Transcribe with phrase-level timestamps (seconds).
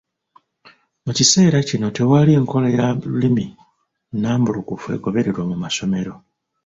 [1.05, 3.45] Mu kiseera kino tewali nkola ya lulimi
[4.13, 6.13] nnambulukufu egobererwa mu masomero.